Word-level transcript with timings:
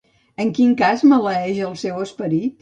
En 0.45 0.47
quin 0.59 0.71
cas 0.79 1.03
maleeix 1.11 1.61
el 1.69 1.77
seu 1.83 2.01
esperit? 2.07 2.59